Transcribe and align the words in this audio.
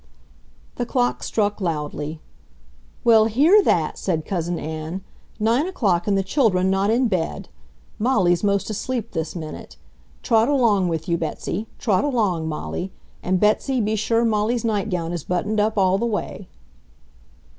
The 0.77 0.85
clock 0.87 1.21
struck 1.21 1.61
loudly. 1.61 2.19
"Well, 3.03 3.25
hear 3.25 3.61
that!" 3.61 3.99
said 3.99 4.25
Cousin 4.25 4.57
Ann. 4.57 5.03
"Nine 5.39 5.67
o'clock 5.67 6.07
and 6.07 6.17
the 6.17 6.23
children 6.23 6.71
not 6.71 6.89
in 6.89 7.07
bed! 7.07 7.49
Molly's 7.99 8.43
most 8.43 8.71
asleep 8.71 9.11
this 9.11 9.35
minute. 9.35 9.77
Trot 10.23 10.49
along 10.49 10.87
with 10.87 11.07
you, 11.07 11.17
Betsy! 11.19 11.67
Trot 11.77 12.03
along, 12.03 12.47
Molly. 12.49 12.91
And, 13.21 13.39
Betsy, 13.39 13.79
be 13.79 13.95
sure 13.95 14.25
Molly's 14.25 14.65
nightgown 14.65 15.13
is 15.13 15.23
buttoned 15.23 15.59
up 15.59 15.77
all 15.77 15.99
the 15.99 16.07
way." 16.07 16.47